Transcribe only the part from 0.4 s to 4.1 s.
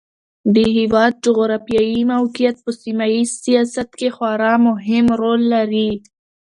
د هېواد جغرافیایي موقعیت په سیمه ییز سیاست کې